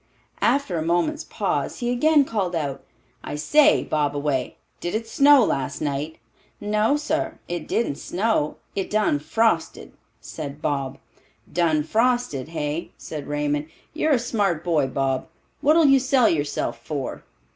After 0.41 0.79
a 0.79 0.81
moment's 0.81 1.23
pause, 1.23 1.77
he 1.77 1.91
again 1.91 2.25
called 2.25 2.55
out, 2.55 2.83
"I 3.23 3.35
say, 3.35 3.83
Bobaway, 3.83 4.55
did 4.79 4.95
it 4.95 5.07
snow 5.07 5.43
last 5.45 5.79
night?" 5.79 6.17
"No, 6.59 6.97
sar, 6.97 7.39
it 7.47 7.67
didn't 7.67 7.97
snow; 7.99 8.57
it 8.75 8.89
done 8.89 9.19
frosted," 9.19 9.93
said 10.19 10.59
Bob. 10.59 10.97
"Done 11.53 11.83
frosted, 11.83 12.47
hey?" 12.47 12.93
said 12.97 13.27
Raymond. 13.27 13.67
"You're 13.93 14.13
a 14.13 14.17
smart 14.17 14.63
boy, 14.63 14.87
Bob. 14.87 15.27
What'll 15.61 15.85
you 15.85 15.99
sell 15.99 16.27
yourself 16.27 16.83
for?" 16.83 17.23